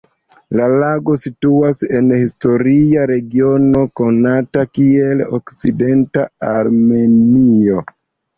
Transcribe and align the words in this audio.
La 0.59 0.67
lago 0.83 1.17
situas 1.23 1.81
en 1.99 2.07
historia 2.19 3.03
regiono 3.11 3.83
konata 4.01 4.65
kiel 4.79 5.23
Okcidenta 5.41 6.25
Armenio. 6.55 7.85